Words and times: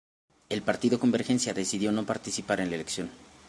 El 0.49 0.63
partido 0.63 0.99
Convergencia 0.99 1.53
decidió 1.53 1.91
no 1.91 2.07
participar 2.07 2.59
en 2.59 2.69
la 2.71 2.75
elección. 2.77 3.11